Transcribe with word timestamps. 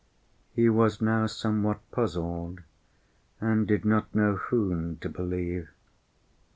He 0.55 0.67
was 0.67 0.99
now 0.99 1.27
somewhat 1.27 1.79
puzzled 1.91 2.61
and 3.39 3.67
did 3.67 3.85
not 3.85 4.15
know 4.15 4.35
whom 4.37 4.97
to 4.97 5.09
believe. 5.09 5.69